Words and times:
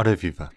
Ora 0.00 0.14
viva! 0.14 0.48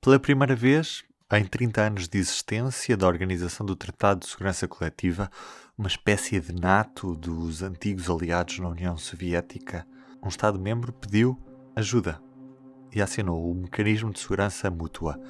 Pela 0.00 0.18
primeira 0.18 0.56
vez, 0.56 1.04
em 1.34 1.44
30 1.44 1.82
anos 1.82 2.08
de 2.08 2.16
existência 2.16 2.96
da 2.96 3.06
Organização 3.06 3.66
do 3.66 3.76
Tratado 3.76 4.20
de 4.20 4.26
Segurança 4.26 4.66
Coletiva, 4.66 5.30
uma 5.76 5.86
espécie 5.86 6.40
de 6.40 6.54
NATO 6.54 7.14
dos 7.14 7.62
antigos 7.62 8.08
aliados 8.08 8.58
na 8.58 8.70
União 8.70 8.96
Soviética, 8.96 9.86
um 10.24 10.28
Estado-membro 10.28 10.94
pediu 10.94 11.38
ajuda 11.76 12.22
e 12.90 13.02
assinou 13.02 13.50
o 13.50 13.54
Mecanismo 13.54 14.10
de 14.14 14.18
Segurança 14.18 14.70
Mútua. 14.70 15.20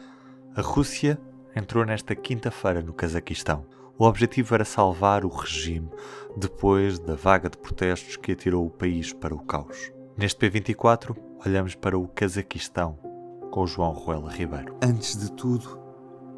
A 0.54 0.60
Rússia 0.60 1.20
entrou 1.56 1.84
nesta 1.84 2.14
quinta-feira 2.14 2.80
no 2.80 2.94
Cazaquistão. 2.94 3.66
O 3.98 4.04
objetivo 4.04 4.54
era 4.54 4.64
salvar 4.64 5.24
o 5.24 5.28
regime 5.28 5.90
depois 6.36 7.00
da 7.00 7.16
vaga 7.16 7.50
de 7.50 7.58
protestos 7.58 8.16
que 8.16 8.30
atirou 8.30 8.64
o 8.64 8.70
país 8.70 9.12
para 9.12 9.34
o 9.34 9.44
caos. 9.44 9.90
Neste 10.16 10.38
P24, 10.38 11.16
olhamos 11.44 11.74
para 11.74 11.98
o 11.98 12.06
Cazaquistão 12.06 13.09
com 13.50 13.66
João 13.66 13.92
Ruela 13.92 14.30
Ribeiro. 14.30 14.76
Antes 14.82 15.18
de 15.18 15.32
tudo, 15.32 15.80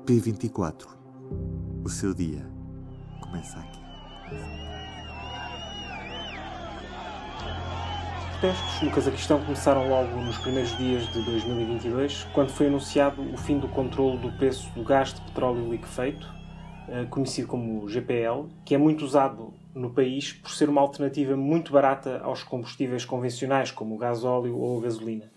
P24. 0.06 0.86
O 1.84 1.88
seu 1.88 2.14
dia 2.14 2.46
começa 3.20 3.58
aqui. 3.58 3.80
Os 8.18 8.38
protestos 8.38 8.82
no 8.82 8.90
Cazaquistão 8.90 9.44
começaram 9.44 9.88
logo 9.88 10.16
nos 10.16 10.38
primeiros 10.38 10.76
dias 10.76 11.06
de 11.12 11.22
2022, 11.24 12.24
quando 12.32 12.50
foi 12.50 12.66
anunciado 12.66 13.22
o 13.22 13.36
fim 13.36 13.58
do 13.58 13.68
controle 13.68 14.18
do 14.18 14.32
preço 14.32 14.70
do 14.70 14.82
gás 14.82 15.12
de 15.12 15.20
petróleo 15.20 15.70
liquefeito, 15.70 16.26
eh, 16.88 17.04
conhecido 17.04 17.46
como 17.46 17.88
GPL, 17.88 18.48
que 18.64 18.74
é 18.74 18.78
muito 18.78 19.04
usado 19.04 19.52
no 19.74 19.90
país 19.90 20.32
por 20.32 20.50
ser 20.50 20.68
uma 20.68 20.80
alternativa 20.80 21.36
muito 21.36 21.72
barata 21.72 22.20
aos 22.22 22.42
combustíveis 22.42 23.04
convencionais, 23.04 23.70
como 23.70 23.94
o 23.94 23.98
gasóleo 23.98 24.56
ou 24.56 24.78
a 24.78 24.82
gasolina. 24.82 25.30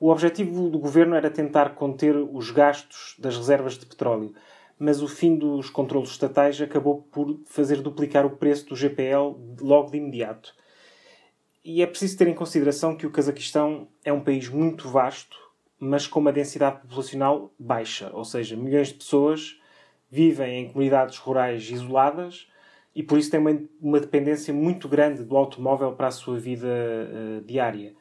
O 0.00 0.10
objetivo 0.10 0.68
do 0.68 0.78
governo 0.78 1.14
era 1.14 1.30
tentar 1.30 1.74
conter 1.74 2.16
os 2.16 2.50
gastos 2.50 3.14
das 3.18 3.36
reservas 3.36 3.78
de 3.78 3.86
petróleo, 3.86 4.34
mas 4.78 5.02
o 5.02 5.08
fim 5.08 5.36
dos 5.36 5.70
controlos 5.70 6.10
estatais 6.10 6.60
acabou 6.60 7.02
por 7.02 7.40
fazer 7.46 7.80
duplicar 7.80 8.26
o 8.26 8.36
preço 8.36 8.68
do 8.68 8.76
GPL 8.76 9.36
logo 9.60 9.90
de 9.90 9.98
imediato. 9.98 10.54
E 11.64 11.82
é 11.82 11.86
preciso 11.86 12.18
ter 12.18 12.26
em 12.26 12.34
consideração 12.34 12.96
que 12.96 13.06
o 13.06 13.10
Cazaquistão 13.10 13.86
é 14.04 14.12
um 14.12 14.20
país 14.20 14.48
muito 14.48 14.88
vasto, 14.88 15.36
mas 15.78 16.06
com 16.06 16.18
uma 16.18 16.32
densidade 16.32 16.80
populacional 16.80 17.52
baixa, 17.58 18.10
ou 18.12 18.24
seja, 18.24 18.56
milhões 18.56 18.88
de 18.88 18.94
pessoas 18.94 19.60
vivem 20.10 20.64
em 20.64 20.68
comunidades 20.68 21.16
rurais 21.18 21.70
isoladas 21.70 22.48
e 22.94 23.02
por 23.02 23.18
isso 23.18 23.30
têm 23.30 23.40
uma, 23.40 23.58
uma 23.80 24.00
dependência 24.00 24.52
muito 24.52 24.88
grande 24.88 25.24
do 25.24 25.36
automóvel 25.36 25.92
para 25.92 26.08
a 26.08 26.10
sua 26.10 26.38
vida 26.38 26.68
uh, 26.68 27.40
diária. 27.44 27.94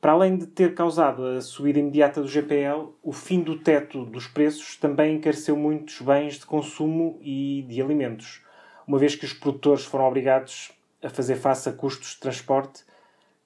Para 0.00 0.12
além 0.12 0.36
de 0.36 0.46
ter 0.46 0.74
causado 0.74 1.24
a 1.24 1.40
subida 1.40 1.78
imediata 1.78 2.20
do 2.20 2.28
GPL, 2.28 2.94
o 3.02 3.12
fim 3.12 3.40
do 3.40 3.58
teto 3.58 4.04
dos 4.04 4.26
preços 4.26 4.76
também 4.76 5.16
encareceu 5.16 5.56
muitos 5.56 6.00
bens 6.00 6.34
de 6.34 6.46
consumo 6.46 7.18
e 7.22 7.64
de 7.68 7.80
alimentos, 7.80 8.42
uma 8.86 8.98
vez 8.98 9.14
que 9.14 9.24
os 9.24 9.32
produtores 9.32 9.84
foram 9.84 10.04
obrigados 10.04 10.70
a 11.02 11.08
fazer 11.08 11.36
face 11.36 11.68
a 11.68 11.72
custos 11.72 12.10
de 12.10 12.20
transporte 12.20 12.84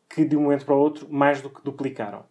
que, 0.09 0.25
de 0.25 0.37
um 0.37 0.43
momento 0.43 0.67
para 0.67 0.75
o 0.75 0.79
outro, 0.79 1.07
mais 1.09 1.41
do 1.41 1.49
que 1.49 1.63
duplicaram. 1.63 2.25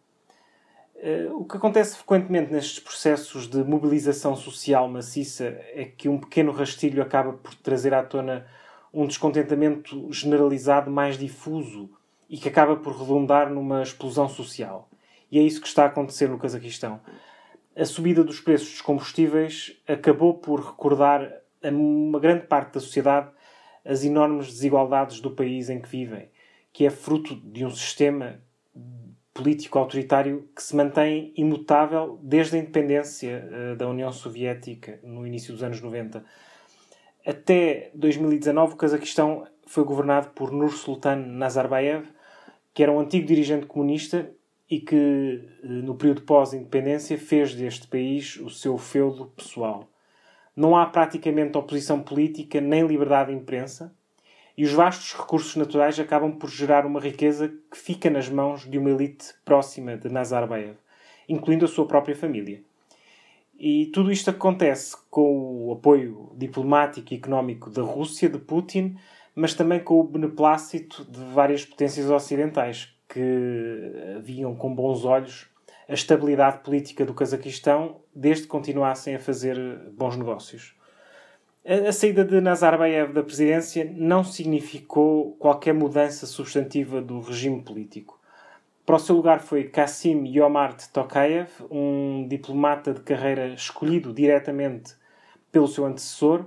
Eh, 0.98 1.30
o 1.32 1.46
que 1.46 1.56
acontece 1.56 1.96
frequentemente 1.96 2.52
nestes 2.52 2.80
processos 2.80 3.48
de 3.48 3.64
mobilização 3.64 4.36
social 4.36 4.88
maciça 4.90 5.46
é 5.74 5.86
que 5.86 6.10
um 6.10 6.20
pequeno 6.20 6.52
rastilho 6.52 7.02
acaba 7.02 7.34
por 7.34 7.56
trazer 7.56 7.94
à 7.94 8.04
tona 8.04 8.46
um 8.94 9.08
descontentamento 9.08 10.12
generalizado 10.12 10.92
mais 10.92 11.18
difuso 11.18 11.90
e 12.30 12.38
que 12.38 12.48
acaba 12.48 12.76
por 12.76 12.96
redundar 12.98 13.50
numa 13.50 13.82
explosão 13.82 14.30
social. 14.30 14.90
E 15.32 15.40
é 15.40 15.42
isso 15.42 15.62
que 15.62 15.68
está 15.68 15.84
a 15.84 15.88
acontecer 15.88 16.30
no 16.30 16.38
Cazaquistão. 16.38 17.00
A 17.76 17.86
subida 17.86 18.24
dos 18.24 18.40
preços 18.40 18.70
dos 18.70 18.82
combustíveis 18.82 19.76
acabou 19.88 20.36
por 20.36 20.60
recordar 20.60 21.32
a 21.64 21.70
uma 21.70 22.20
grande 22.20 22.46
parte 22.46 22.74
da 22.74 22.80
sociedade 22.80 23.32
as 23.86 24.04
enormes 24.04 24.48
desigualdades 24.48 25.20
do 25.20 25.32
país 25.32 25.70
em 25.70 25.82
que 25.82 25.90
vivem, 25.90 26.30
que 26.72 26.86
é 26.86 26.90
fruto 26.90 27.36
de 27.36 27.66
um 27.66 27.72
sistema 27.72 28.42
político 29.34 29.80
autoritário 29.80 30.50
que 30.56 30.62
se 30.62 30.76
mantém 30.76 31.34
imutável 31.36 32.20
desde 32.22 32.58
a 32.58 32.60
independência 32.60 33.48
uh, 33.48 33.76
da 33.76 33.88
União 33.88 34.12
Soviética 34.12 35.00
no 35.02 35.26
início 35.26 35.54
dos 35.54 35.64
anos 35.64 35.82
90. 35.82 36.24
Até 37.26 37.92
2019, 37.94 38.74
o 38.74 38.78
Cazaquistão 38.78 39.48
foi 39.66 39.84
governado 39.84 40.30
por 40.30 40.52
Nursultan 40.52 41.16
Nazarbayev, 41.16 42.06
que 42.80 42.84
era 42.84 42.94
um 42.94 43.02
antigo 43.02 43.28
dirigente 43.28 43.66
comunista 43.66 44.32
e 44.72 44.80
que, 44.80 44.96
eh, 44.96 45.68
no 45.68 45.96
período 45.96 46.22
pós-independência, 46.22 47.18
fez 47.18 47.54
deste 47.54 47.86
país 47.86 48.38
o 48.38 48.50
seu 48.50 48.78
feudo 48.78 49.26
pessoal. 49.36 49.86
Não 50.56 50.78
há 50.78 50.86
praticamente 50.86 51.58
oposição 51.58 52.02
política 52.02 52.62
nem 52.62 52.88
liberdade 52.88 53.32
de 53.32 53.38
imprensa, 53.38 53.94
e 54.58 54.64
os 54.64 54.72
vastos 54.72 55.14
recursos 55.14 55.58
naturais 55.58 56.00
acabam 56.00 56.32
por 56.32 56.50
gerar 56.50 56.86
uma 56.86 57.02
riqueza 57.02 57.50
que 57.70 57.78
fica 57.78 58.10
nas 58.10 58.30
mãos 58.30 58.62
de 58.62 58.78
uma 58.78 58.92
elite 58.92 59.34
próxima 59.44 59.98
de 59.98 60.08
Nazarbayev, 60.08 60.78
incluindo 61.28 61.66
a 61.66 61.68
sua 61.68 61.86
própria 61.86 62.16
família. 62.16 62.64
E 63.60 63.88
tudo 63.88 64.10
isto 64.10 64.30
acontece 64.30 64.96
com 65.12 65.68
o 65.68 65.74
apoio 65.74 66.32
diplomático 66.38 67.14
e 67.14 67.18
económico 67.18 67.70
da 67.70 67.82
Rússia, 67.82 68.30
de 68.30 68.40
Putin, 68.40 68.96
mas 69.40 69.54
também 69.54 69.80
com 69.80 70.02
o 70.02 70.04
beneplácito 70.04 71.06
de 71.06 71.18
várias 71.34 71.64
potências 71.64 72.10
ocidentais 72.10 72.94
que 73.08 74.20
viam 74.22 74.54
com 74.54 74.76
bons 74.76 75.06
olhos 75.06 75.48
a 75.88 75.94
estabilidade 75.94 76.60
política 76.60 77.06
do 77.06 77.14
Cazaquistão 77.14 78.02
desde 78.14 78.44
que 78.44 78.50
continuassem 78.50 79.16
a 79.16 79.20
fazer 79.20 79.58
bons 79.94 80.18
negócios. 80.18 80.76
A, 81.66 81.90
saída 81.94 82.26
de 82.26 82.42
Nazarbayev 82.42 83.14
da 83.14 83.24
presidência 83.24 83.90
não 83.96 84.26
significou 84.26 85.38
qualquer 85.38 85.74
mudança 85.74 86.26
substantiva 86.26 87.02
do 87.02 87.22
regime 87.22 87.62
político. 87.64 88.20
Para 88.86 88.98
o 88.98 89.00
seu 89.00 89.16
lugar 89.16 89.40
foi 89.40 89.64
Kassim 89.64 90.26
Yomart 90.28 90.88
Tokayev, 90.92 91.50
um 91.72 92.28
diplomata 92.28 92.94
de 92.94 93.00
carreira 93.00 93.48
escolhido 93.48 94.14
diretamente 94.14 94.96
pelo 95.50 95.68
seu 95.68 95.86
antecessor, 95.86 96.46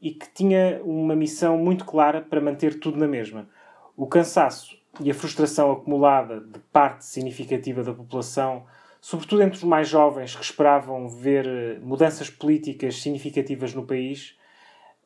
e 0.00 0.12
que 0.12 0.28
tinha 0.32 0.80
uma 0.84 1.14
missão 1.14 1.58
muito 1.58 1.84
clara 1.84 2.20
para 2.20 2.40
manter 2.40 2.78
tudo 2.80 2.98
na 2.98 3.06
mesma. 3.06 3.48
O 3.96 4.06
cansaço 4.06 4.78
e 5.00 5.10
a 5.10 5.14
frustração 5.14 5.70
acumulada 5.70 6.40
de 6.40 6.58
parte 6.72 7.04
significativa 7.04 7.84
da 7.84 7.92
população, 7.92 8.64
sobretudo 9.00 9.42
entre 9.42 9.58
os 9.58 9.64
mais 9.64 9.88
jovens 9.88 10.34
que 10.34 10.42
esperavam 10.42 11.08
ver 11.08 11.46
eh, 11.46 11.78
mudanças 11.80 12.30
políticas 12.30 13.00
significativas 13.00 13.74
no 13.74 13.86
país, 13.86 14.36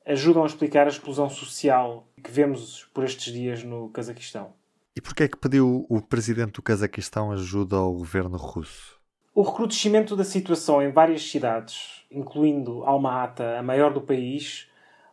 ajudam 0.06 0.43
a 0.43 0.47
explicar 0.47 0.87
a 0.87 0.91
explosão 0.91 1.28
social 1.28 2.06
que 2.22 2.31
vemos 2.31 2.88
por 2.94 3.04
estes 3.04 3.33
dias 3.33 3.65
no 3.65 3.88
Cazaquistão. 3.88 4.53
E 4.97 5.00
porquê 5.00 5.25
é 5.25 5.28
que 5.28 5.37
pediu 5.37 5.87
o 5.88 6.00
presidente 6.00 6.53
do 6.53 6.62
Cazaquistão 6.62 7.33
ajuda 7.33 7.77
ao 7.77 7.93
governo 7.93 8.37
russo? 8.37 9.00
O 9.34 9.43
recrudescimento 9.43 10.15
da 10.15 10.22
situação 10.22 10.81
em 10.81 10.93
várias 10.93 11.28
cidades, 11.28 12.04
incluindo 12.09 12.84
Alma-Ata, 12.84 13.59
a 13.59 13.62
maior 13.62 13.93
do 13.93 14.00
país, 14.00 14.69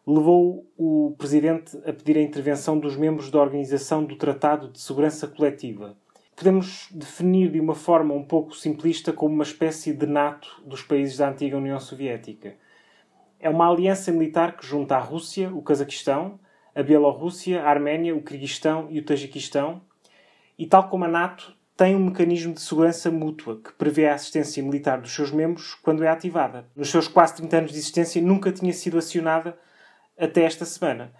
levou 0.05 0.65
o 0.77 1.15
Presidente 1.17 1.77
a 1.85 1.93
pedir 1.93 2.17
a 2.17 2.21
intervenção 2.21 2.79
dos 2.79 2.95
membros 2.95 3.29
da 3.29 3.39
Organização 3.39 4.03
do 4.03 4.15
Tratado 4.15 4.69
de 4.69 4.79
Segurança 4.79 5.27
Coletiva. 5.27 5.95
Podemos 6.35 6.87
definir 6.91 7.51
de 7.51 7.59
uma 7.59 7.75
forma 7.75 8.13
um 8.13 8.23
pouco 8.23 8.55
simplista 8.55 9.13
como 9.13 9.35
uma 9.35 9.43
espécie 9.43 9.93
de 9.93 10.07
NATO 10.07 10.61
dos 10.65 10.81
países 10.81 11.17
da 11.17 11.29
antiga 11.29 11.57
União 11.57 11.79
Soviética. 11.79 12.55
É 13.39 13.49
uma 13.49 13.69
aliança 13.69 14.11
militar 14.11 14.57
que 14.57 14.65
junta 14.65 14.95
a 14.95 14.99
Rússia, 14.99 15.53
o 15.53 15.61
Cazaquistão, 15.61 16.39
a 16.73 16.81
Bielorrússia, 16.81 17.61
a 17.61 17.69
Arménia, 17.69 18.15
o 18.15 18.23
Kirguistão 18.23 18.87
e 18.89 18.99
o 18.99 19.05
Tajiquistão, 19.05 19.81
e 20.57 20.65
tal 20.65 20.89
como 20.89 21.05
a 21.05 21.07
NATO, 21.07 21.55
tem 21.75 21.95
um 21.95 22.05
mecanismo 22.05 22.53
de 22.53 22.61
segurança 22.61 23.09
mútua 23.09 23.59
que 23.59 23.73
prevê 23.73 24.07
a 24.07 24.13
assistência 24.13 24.61
militar 24.63 25.01
dos 25.01 25.13
seus 25.13 25.31
membros 25.31 25.73
quando 25.75 26.03
é 26.03 26.07
ativada. 26.07 26.65
Nos 26.75 26.89
seus 26.89 27.07
quase 27.07 27.35
30 27.37 27.57
anos 27.57 27.71
de 27.71 27.77
existência, 27.77 28.21
nunca 28.21 28.51
tinha 28.51 28.73
sido 28.73 28.97
acionada 28.97 29.57
até 30.17 30.43
esta 30.43 30.65
semana. 30.65 31.13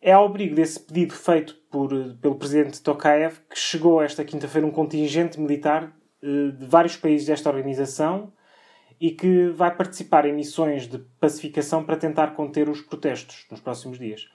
É 0.00 0.12
ao 0.12 0.26
abrigo 0.26 0.54
desse 0.54 0.78
pedido 0.78 1.14
feito 1.14 1.54
por, 1.70 1.90
pelo 2.20 2.36
presidente 2.36 2.80
Tokayev 2.80 3.38
que 3.50 3.58
chegou 3.58 4.00
esta 4.00 4.24
quinta-feira 4.24 4.66
um 4.66 4.70
contingente 4.70 5.40
militar 5.40 5.92
eh, 6.22 6.52
de 6.52 6.66
vários 6.66 6.96
países 6.96 7.26
desta 7.26 7.50
organização 7.50 8.32
e 9.00 9.10
que 9.10 9.48
vai 9.48 9.74
participar 9.74 10.26
em 10.26 10.32
missões 10.32 10.88
de 10.88 10.98
pacificação 11.20 11.84
para 11.84 11.96
tentar 11.96 12.34
conter 12.34 12.68
os 12.68 12.80
protestos 12.80 13.46
nos 13.50 13.60
próximos 13.60 13.98
dias. 13.98 14.28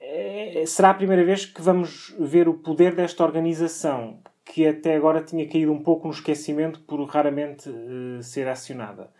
É, 0.00 0.64
será 0.66 0.90
a 0.90 0.94
primeira 0.94 1.24
vez 1.24 1.46
que 1.46 1.62
vamos 1.62 2.14
ver 2.18 2.48
o 2.48 2.54
poder 2.54 2.94
desta 2.94 3.22
organização, 3.24 4.20
que 4.44 4.66
até 4.66 4.96
agora 4.96 5.22
tinha 5.22 5.48
caído 5.48 5.72
um 5.72 5.82
pouco 5.82 6.08
no 6.08 6.12
esquecimento 6.12 6.80
por 6.80 7.02
raramente 7.04 7.68
uh, 7.68 8.22
ser 8.22 8.48
acionada. 8.48 9.10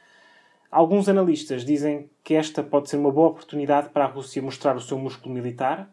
Alguns 0.73 1.07
analistas 1.07 1.67
dizem 1.67 2.09
que 2.25 2.33
esta 2.33 2.63
pode 2.63 2.89
ser 2.89 2.97
uma 2.97 3.13
boa 3.13 3.29
oportunidade 3.29 3.91
para 3.91 4.07
a 4.07 4.09
Rússia 4.09 4.41
mostrar 4.41 4.75
o 4.75 4.81
seu 4.81 4.99
músculo 4.99 5.35
militar, 5.35 5.93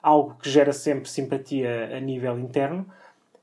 algo 0.00 0.36
que 0.36 0.48
gera 0.48 0.72
sempre 0.72 1.10
simpatia 1.10 1.96
a 1.96 1.98
nível 1.98 2.38
interno, 2.38 2.86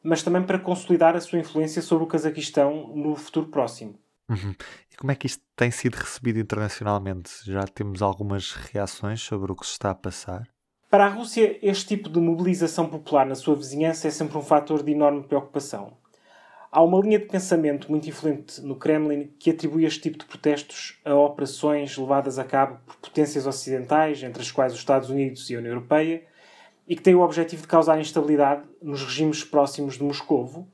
mas 0.01 0.23
também 0.23 0.43
para 0.43 0.57
consolidar 0.57 1.13
a 1.13 1.19
sua 1.19 1.39
influência 1.39 1.81
sobre 1.81 2.05
o 2.05 2.07
Cazaquistão 2.07 2.87
no 2.95 3.17
futuro 3.17 3.47
próximo. 3.47 3.95
Uhum. 4.29 4.55
E 4.89 4.95
como 4.95 5.11
é 5.11 5.15
que 5.15 5.27
isto 5.27 5.43
tem 5.57 5.69
sido 5.71 5.95
recebido 5.95 6.39
internacionalmente? 6.39 7.31
Já 7.45 7.63
temos 7.63 8.01
algumas 8.01 8.53
reações 8.53 9.21
sobre 9.21 9.51
o 9.51 9.55
que 9.57 9.65
se 9.65 9.73
está 9.73 9.91
a 9.91 9.95
passar? 9.95 10.47
Para 10.89 11.05
a 11.05 11.09
Rússia, 11.09 11.59
este 11.61 11.97
tipo 11.97 12.09
de 12.09 12.21
mobilização 12.21 12.87
popular 12.87 13.25
na 13.25 13.35
sua 13.35 13.57
vizinhança 13.57 14.07
é 14.07 14.11
sempre 14.11 14.37
um 14.37 14.41
fator 14.41 14.81
de 14.81 14.93
enorme 14.93 15.23
preocupação. 15.23 15.97
Há 16.69 16.83
uma 16.83 16.99
linha 16.99 17.17
de 17.17 17.25
pensamento 17.25 17.89
muito 17.89 18.09
influente 18.09 18.61
no 18.61 18.75
Kremlin 18.75 19.31
que 19.39 19.51
atribui 19.51 19.85
este 19.85 20.01
tipo 20.01 20.17
de 20.17 20.25
protestos 20.25 20.99
a 21.05 21.15
operações 21.15 21.97
levadas 21.97 22.37
a 22.37 22.43
cabo 22.43 22.79
por 22.85 22.97
potências 22.97 23.47
ocidentais, 23.47 24.21
entre 24.21 24.41
as 24.41 24.51
quais 24.51 24.73
os 24.73 24.79
Estados 24.79 25.09
Unidos 25.09 25.49
e 25.49 25.55
a 25.55 25.59
União 25.59 25.71
Europeia, 25.71 26.23
e 26.85 26.95
que 26.95 27.01
têm 27.01 27.15
o 27.15 27.21
objetivo 27.21 27.61
de 27.61 27.67
causar 27.69 27.99
instabilidade 27.99 28.67
nos 28.81 29.01
regimes 29.01 29.45
próximos 29.45 29.97
de 29.97 30.03
Moscovo 30.03 30.67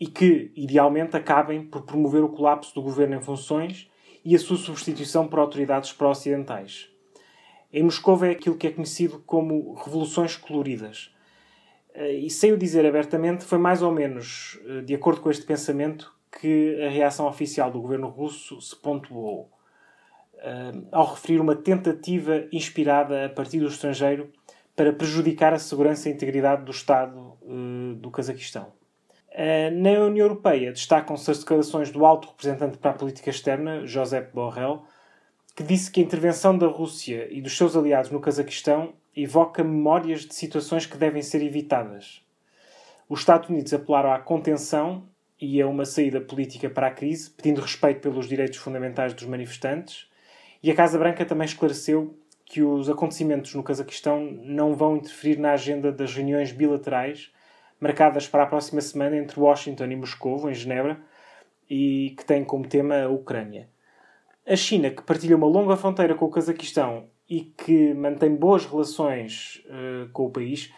e 0.00 0.06
que, 0.06 0.50
idealmente, 0.56 1.14
acabem 1.14 1.62
por 1.62 1.82
promover 1.82 2.24
o 2.24 2.30
colapso 2.30 2.74
do 2.74 2.82
governo 2.82 3.16
em 3.16 3.22
funções 3.22 3.90
e 4.24 4.34
a 4.34 4.38
sua 4.38 4.56
substituição 4.56 5.28
por 5.28 5.38
autoridades 5.38 5.92
pró-ocidentais. 5.92 6.88
Em 7.70 7.82
Moscou 7.82 8.24
é 8.24 8.30
aquilo 8.30 8.56
que 8.56 8.66
é 8.66 8.70
conhecido 8.70 9.22
como 9.26 9.74
revoluções 9.74 10.36
coloridas, 10.36 11.14
e 11.94 12.30
sem 12.30 12.52
o 12.52 12.56
dizer 12.56 12.86
abertamente, 12.86 13.44
foi 13.44 13.58
mais 13.58 13.82
ou 13.82 13.92
menos 13.92 14.58
eh, 14.66 14.80
de 14.80 14.94
acordo 14.94 15.20
com 15.20 15.30
este 15.30 15.44
pensamento 15.44 16.12
que 16.40 16.82
a 16.82 16.88
reação 16.88 17.26
oficial 17.26 17.70
do 17.70 17.80
governo 17.80 18.08
russo 18.08 18.60
se 18.60 18.74
pontuou, 18.74 19.50
eh, 20.38 20.72
ao 20.90 21.12
referir 21.12 21.40
uma 21.40 21.54
tentativa 21.54 22.46
inspirada 22.50 23.26
a 23.26 23.28
partir 23.28 23.60
do 23.60 23.66
estrangeiro 23.66 24.30
para 24.74 24.92
prejudicar 24.92 25.52
a 25.52 25.58
segurança 25.58 26.08
e 26.08 26.12
a 26.12 26.14
integridade 26.14 26.64
do 26.64 26.70
Estado 26.70 27.36
do 28.00 28.10
Cazaquistão. 28.10 28.72
Na 29.72 29.90
União 30.06 30.24
Europeia 30.24 30.72
destacam-se 30.72 31.30
as 31.30 31.40
declarações 31.40 31.90
do 31.90 32.06
alto 32.06 32.28
representante 32.28 32.78
para 32.78 32.92
a 32.92 32.94
política 32.94 33.28
externa, 33.28 33.86
Josep 33.86 34.32
Borrell, 34.32 34.82
que 35.54 35.62
disse 35.62 35.90
que 35.90 36.00
a 36.00 36.02
intervenção 36.02 36.56
da 36.56 36.66
Rússia 36.66 37.28
e 37.30 37.42
dos 37.42 37.54
seus 37.54 37.76
aliados 37.76 38.10
no 38.10 38.20
Cazaquistão 38.20 38.94
evoca 39.16 39.62
memórias 39.62 40.20
de 40.20 40.34
situações 40.34 40.86
que 40.86 40.96
devem 40.96 41.22
ser 41.22 41.42
evitadas. 41.42 42.24
Os 43.08 43.20
Estados 43.20 43.48
Unidos 43.48 43.72
apelaram 43.74 44.12
à 44.12 44.18
contenção 44.18 45.06
e 45.40 45.60
a 45.60 45.66
uma 45.66 45.84
saída 45.84 46.20
política 46.20 46.70
para 46.70 46.86
a 46.86 46.90
crise, 46.90 47.30
pedindo 47.30 47.60
respeito 47.60 48.00
pelos 48.00 48.28
direitos 48.28 48.58
fundamentais 48.58 49.12
dos 49.12 49.24
manifestantes, 49.24 50.08
e 50.62 50.70
a 50.70 50.74
Casa 50.74 50.98
Branca 50.98 51.24
também 51.24 51.44
esclareceu 51.44 52.16
que 52.44 52.62
os 52.62 52.88
acontecimentos 52.88 53.54
no 53.54 53.62
Cazaquistão 53.62 54.20
não 54.44 54.74
vão 54.74 54.96
interferir 54.96 55.38
na 55.38 55.52
agenda 55.52 55.90
das 55.90 56.14
reuniões 56.14 56.52
bilaterais 56.52 57.32
marcadas 57.80 58.28
para 58.28 58.44
a 58.44 58.46
próxima 58.46 58.80
semana 58.80 59.16
entre 59.16 59.40
Washington 59.40 59.86
e 59.86 59.96
Moscou, 59.96 60.48
em 60.48 60.54
Genebra, 60.54 61.00
e 61.68 62.14
que 62.16 62.24
têm 62.24 62.44
como 62.44 62.68
tema 62.68 63.02
a 63.02 63.08
Ucrânia. 63.08 63.68
A 64.46 64.54
China, 64.54 64.90
que 64.90 65.02
partilha 65.02 65.36
uma 65.36 65.46
longa 65.46 65.76
fronteira 65.76 66.14
com 66.14 66.26
o 66.26 66.30
Cazaquistão 66.30 67.08
e 67.32 67.50
que 67.56 67.94
mantém 67.94 68.36
boas 68.36 68.66
relações 68.66 69.64
uh, 69.64 70.06
com 70.12 70.26
o 70.26 70.30
país, 70.30 70.70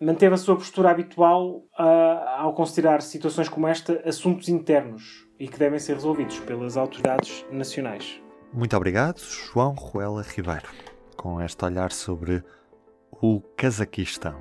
manteve 0.00 0.32
a 0.32 0.36
sua 0.36 0.54
postura 0.54 0.92
habitual 0.92 1.56
uh, 1.56 2.28
ao 2.36 2.54
considerar 2.54 3.02
situações 3.02 3.48
como 3.48 3.66
esta 3.66 4.00
assuntos 4.08 4.48
internos 4.48 5.26
e 5.40 5.48
que 5.48 5.58
devem 5.58 5.80
ser 5.80 5.94
resolvidos 5.94 6.38
pelas 6.38 6.76
autoridades 6.76 7.44
nacionais. 7.50 8.22
Muito 8.52 8.76
obrigado, 8.76 9.18
João 9.18 9.72
Ruela 9.72 10.22
Ribeiro, 10.22 10.68
com 11.16 11.42
este 11.42 11.64
olhar 11.64 11.90
sobre 11.90 12.44
o 13.10 13.40
Cazaquistão. 13.56 14.40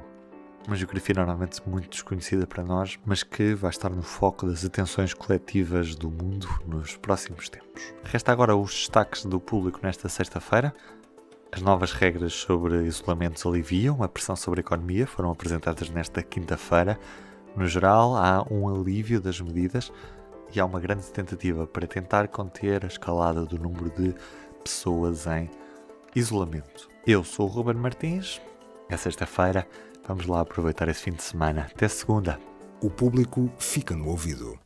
Uma 0.68 0.76
geografia 0.76 1.16
normalmente 1.16 1.68
muito 1.68 1.90
desconhecida 1.90 2.46
para 2.46 2.64
nós, 2.64 3.00
mas 3.04 3.24
que 3.24 3.56
vai 3.56 3.72
estar 3.72 3.90
no 3.90 4.04
foco 4.04 4.46
das 4.46 4.64
atenções 4.64 5.12
coletivas 5.12 5.96
do 5.96 6.12
mundo 6.12 6.48
nos 6.68 6.96
próximos 6.98 7.50
tempos. 7.50 7.96
Resta 8.04 8.32
agora 8.32 8.56
os 8.56 8.72
destaques 8.74 9.26
do 9.26 9.40
público 9.40 9.80
nesta 9.82 10.08
sexta-feira. 10.08 10.72
As 11.52 11.62
novas 11.62 11.92
regras 11.94 12.34
sobre 12.34 12.84
isolamentos 12.84 13.46
aliviam 13.46 14.04
a 14.04 14.08
pressão 14.08 14.36
sobre 14.36 14.60
a 14.60 14.62
economia, 14.62 15.08
foram 15.08 15.32
apresentadas 15.32 15.90
nesta 15.90 16.22
quinta-feira. 16.22 17.00
No 17.56 17.66
geral, 17.66 18.16
há 18.16 18.46
um 18.52 18.68
alívio 18.68 19.20
das 19.22 19.40
medidas 19.40 19.92
e 20.54 20.60
há 20.60 20.66
uma 20.66 20.80
grande 20.80 21.06
tentativa 21.08 21.66
para 21.66 21.88
tentar 21.88 22.28
conter 22.28 22.84
a 22.84 22.88
escalada 22.88 23.46
do 23.46 23.58
número 23.58 23.90
de 23.90 24.14
pessoas 24.64 25.26
em 25.26 25.50
isolamento. 26.16 26.90
Eu 27.06 27.24
sou 27.24 27.48
o 27.48 27.50
Ruben 27.50 27.76
Martins, 27.76 28.42
é 28.90 28.98
sexta-feira, 28.98 29.68
vamos 30.08 30.28
lá 30.28 30.42
aproveitar 30.42 30.88
esse 30.90 31.02
fim 31.04 31.12
de 31.12 31.24
semana. 31.24 31.68
Até 31.74 31.88
segunda. 31.88 32.40
O 32.82 32.90
público 32.90 33.50
fica 33.58 33.96
no 33.96 34.10
ouvido. 34.10 34.56